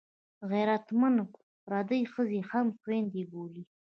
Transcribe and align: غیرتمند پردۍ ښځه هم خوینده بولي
غیرتمند 0.51 1.17
پردۍ 1.65 2.01
ښځه 2.13 2.39
هم 2.51 2.67
خوینده 2.79 3.21
بولي 3.31 3.63